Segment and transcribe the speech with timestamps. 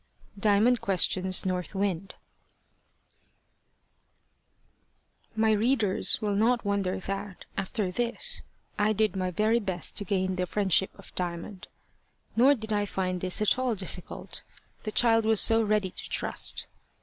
[0.39, 2.15] DIAMOND QUESTIONS NORTH WIND
[5.35, 8.41] MY READERS will not wonder that, after this,
[8.79, 11.67] I did my very best to gain the friendship of Diamond.
[12.35, 14.41] Nor did I find this at all difficult,
[14.85, 16.65] the child was so ready to trust.